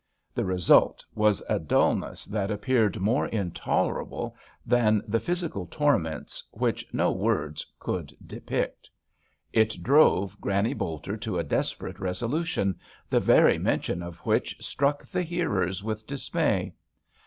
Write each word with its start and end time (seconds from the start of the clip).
The 0.33 0.45
result 0.45 1.05
was 1.13 1.43
a 1.47 1.59
dulness 1.59 2.25
that 2.25 2.49
appeared 2.49 2.99
more 2.99 3.27
intolerable 3.27 4.35
than 4.65 5.03
the 5.07 5.19
physical 5.19 5.67
torments 5.67 6.43
which 6.49 6.91
no 6.91 7.11
words 7.11 7.67
could 7.77 8.11
depict. 8.25 8.89
It 9.53 9.83
drove 9.83 10.41
Granny 10.41 10.73
Bolter 10.73 11.17
to 11.17 11.37
a 11.37 11.43
desperate 11.43 11.99
resolution, 11.99 12.79
the 13.11 13.19
very 13.19 13.59
mention 13.59 14.01
of 14.01 14.17
which 14.25 14.57
struck 14.59 15.05
the 15.05 15.21
hearers 15.21 15.83
with 15.83 16.07
dismay. 16.07 16.73